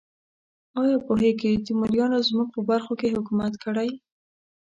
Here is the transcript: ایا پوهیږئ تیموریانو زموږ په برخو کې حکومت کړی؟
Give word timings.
ایا 0.79 0.97
پوهیږئ 1.05 1.53
تیموریانو 1.67 2.25
زموږ 2.27 2.47
په 2.55 2.59
برخو 2.69 2.93
کې 2.99 3.13
حکومت 3.15 3.53
کړی؟ 3.63 3.89